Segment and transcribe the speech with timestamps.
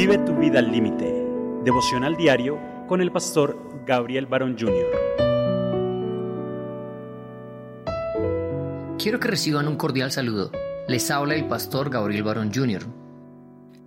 [0.00, 1.04] Vive tu vida al límite.
[1.62, 4.86] Devocional diario con el pastor Gabriel Barón Jr.
[8.98, 10.52] Quiero que reciban un cordial saludo.
[10.88, 12.86] Les habla el pastor Gabriel Barón Jr.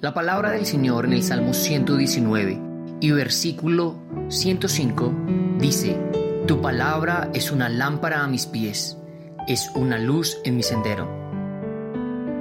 [0.01, 2.61] La palabra del Señor en el Salmo 119
[3.01, 3.95] y versículo
[4.27, 5.11] 105
[5.57, 5.97] dice,
[6.45, 8.99] Tu palabra es una lámpara a mis pies,
[9.47, 11.22] es una luz en mi sendero.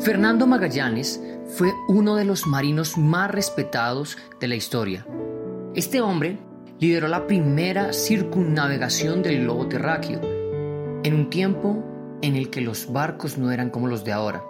[0.03, 5.07] Fernando Magallanes fue uno de los marinos más respetados de la historia.
[5.77, 6.39] Este hombre
[6.81, 10.21] lideró la primera circunnavegación del globo terráqueo,
[11.05, 11.85] en un tiempo
[12.21, 14.43] en el que los barcos no eran como los de ahora.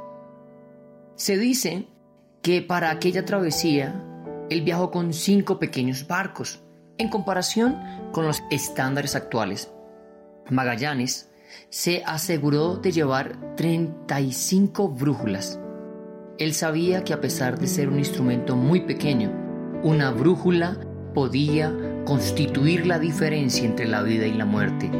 [1.16, 1.86] Se dice
[2.40, 4.02] que para aquella travesía
[4.48, 6.62] él viajó con cinco pequeños barcos,
[6.96, 7.76] en comparación
[8.12, 9.70] con los estándares actuales.
[10.48, 11.30] Magallanes
[11.70, 15.58] se aseguró de llevar 35 brújulas.
[16.38, 19.30] Él sabía que a pesar de ser un instrumento muy pequeño,
[19.82, 20.78] una brújula
[21.14, 21.72] podía
[22.04, 24.90] constituir la diferencia entre la vida y la muerte,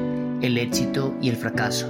[0.43, 1.89] el éxito y el fracaso.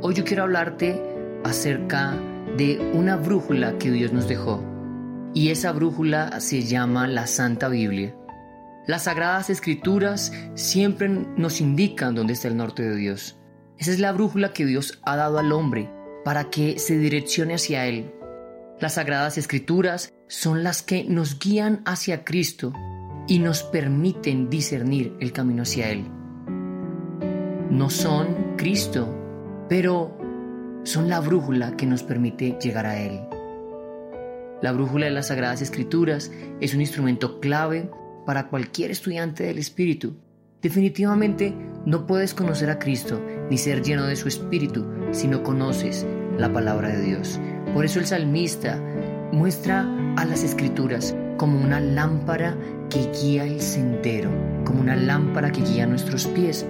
[0.00, 1.00] Hoy yo quiero hablarte
[1.44, 2.16] acerca
[2.56, 4.62] de una brújula que Dios nos dejó,
[5.34, 8.14] y esa brújula se llama la Santa Biblia.
[8.86, 13.36] Las sagradas escrituras siempre nos indican dónde está el norte de Dios.
[13.78, 15.90] Esa es la brújula que Dios ha dado al hombre
[16.24, 18.12] para que se direccione hacia Él.
[18.80, 22.72] Las sagradas escrituras son las que nos guían hacia Cristo
[23.26, 26.04] y nos permiten discernir el camino hacia Él.
[27.70, 29.12] No son Cristo,
[29.68, 30.16] pero
[30.84, 33.20] son la brújula que nos permite llegar a Él.
[34.62, 36.30] La brújula de las Sagradas Escrituras
[36.60, 37.90] es un instrumento clave
[38.24, 40.16] para cualquier estudiante del Espíritu.
[40.62, 46.06] Definitivamente no puedes conocer a Cristo ni ser lleno de su Espíritu si no conoces
[46.38, 47.38] la palabra de Dios.
[47.72, 48.80] Por eso el salmista
[49.32, 49.86] muestra
[50.16, 52.56] a las Escrituras como una lámpara
[52.90, 54.30] que guía el sendero,
[54.64, 56.66] como una lámpara que guía nuestros pies.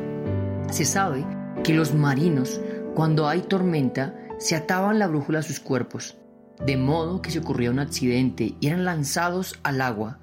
[0.70, 1.24] Se sabe
[1.62, 2.60] que los marinos,
[2.94, 6.16] cuando hay tormenta, se ataban la brújula a sus cuerpos,
[6.64, 10.20] de modo que si ocurría un accidente y eran lanzados al agua,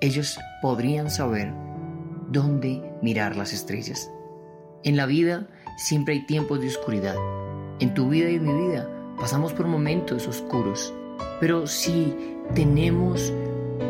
[0.00, 1.52] ellos podrían saber
[2.30, 4.10] dónde mirar las estrellas.
[4.82, 5.48] En la vida
[5.80, 7.16] siempre hay tiempos de oscuridad.
[7.80, 8.86] En tu vida y en mi vida
[9.16, 10.92] pasamos por momentos oscuros.
[11.40, 12.14] Pero si
[12.54, 13.32] tenemos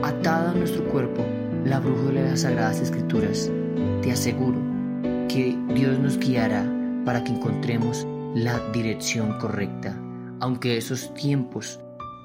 [0.02, 1.24] atada a nuestro cuerpo
[1.64, 3.50] la brújula de las Sagradas Escrituras,
[4.02, 4.58] te aseguro
[5.28, 6.64] que Dios nos guiará
[7.04, 10.00] para que encontremos la dirección correcta,
[10.38, 11.80] aunque esos tiempos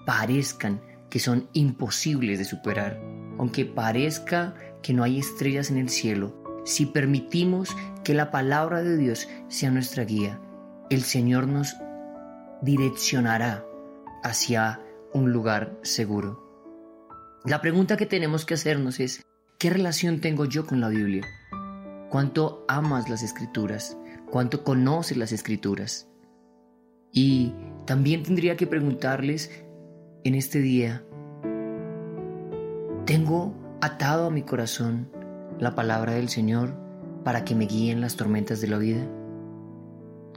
[0.06, 3.02] parezcan que son imposibles de superar,
[3.40, 4.54] aunque parezca
[4.84, 9.72] que no hay estrellas en el cielo, si permitimos que la palabra de Dios sea
[9.72, 10.42] nuestra guía,
[10.90, 11.76] el Señor nos
[12.62, 13.64] direccionará
[14.24, 14.82] hacia
[15.14, 16.44] un lugar seguro.
[17.46, 19.24] La pregunta que tenemos que hacernos es,
[19.60, 21.24] ¿qué relación tengo yo con la Biblia?
[22.10, 23.96] ¿Cuánto amas las escrituras?
[24.32, 26.08] ¿Cuánto conoces las escrituras?
[27.12, 27.54] Y
[27.86, 29.64] también tendría que preguntarles
[30.24, 31.06] en este día,
[33.06, 35.15] ¿tengo atado a mi corazón
[35.60, 36.74] la palabra del Señor
[37.24, 39.08] para que me guíen las tormentas de la vida?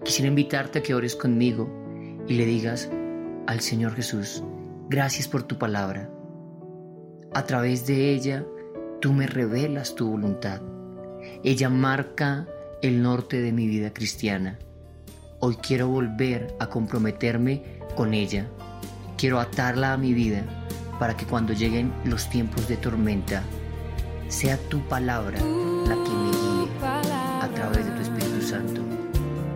[0.04, 1.68] Quisiera invitarte a que ores conmigo
[2.28, 2.88] y le digas
[3.46, 4.44] al Señor Jesús,
[4.88, 6.10] gracias por tu palabra.
[7.34, 8.44] A través de ella,
[9.00, 10.62] tú me revelas tu voluntad.
[11.42, 12.46] Ella marca
[12.82, 14.58] el norte de mi vida cristiana.
[15.40, 17.62] Hoy quiero volver a comprometerme
[17.96, 18.46] con ella.
[19.16, 20.44] Quiero atarla a mi vida
[20.98, 23.42] para que cuando lleguen los tiempos de tormenta,
[24.28, 26.68] sea tu palabra la que me guíe
[27.40, 28.82] a través de tu Espíritu Santo.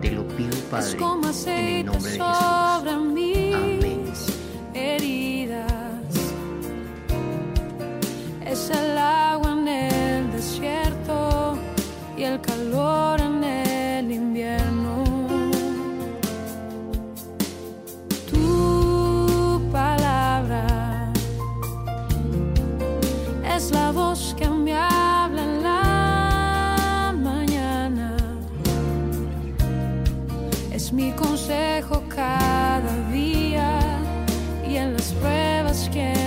[0.01, 0.97] Te lo pido, Padre,
[1.45, 3.12] en el nombre de Jesús.
[35.73, 36.22] scared.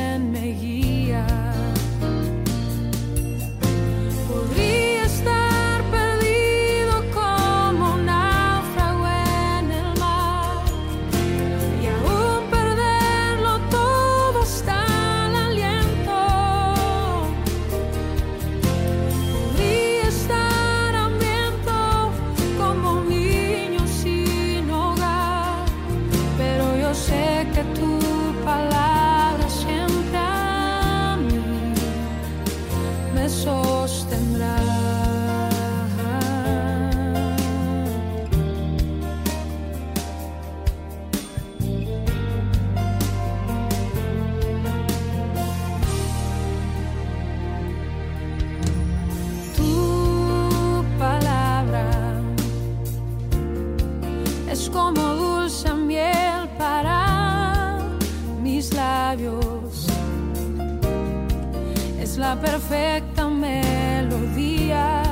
[62.01, 65.03] Es la perfecta melodía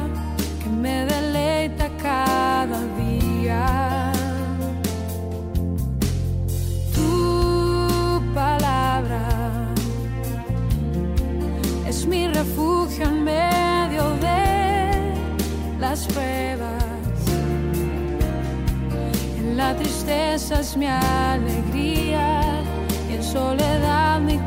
[0.62, 4.12] que me deleita cada día.
[6.94, 9.69] Tu palabra
[11.87, 14.94] es mi refugio en medio de
[15.79, 17.19] las pruebas.
[19.38, 22.33] En la tristeza es mi alegría
[23.25, 24.38] soledad, mi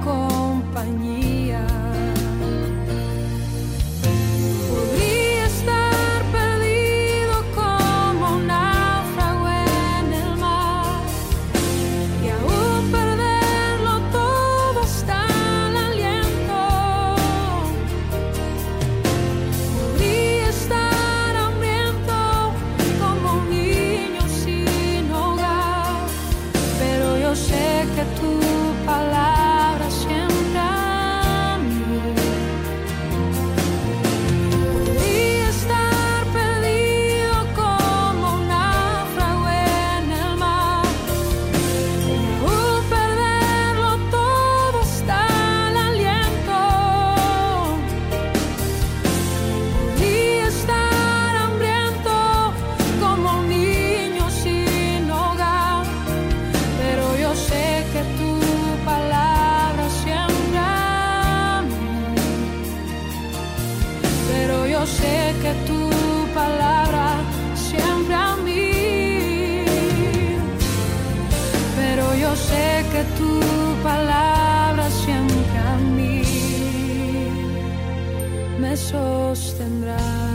[78.78, 80.27] sostendrá.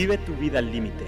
[0.00, 1.04] Vive tu vida al límite.